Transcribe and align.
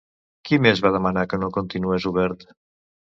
Qui 0.49 0.57
més 0.65 0.79
va 0.85 0.91
demanar 0.95 1.25
que 1.33 1.41
no 1.43 1.51
continués 1.59 2.09
obert? 2.13 2.47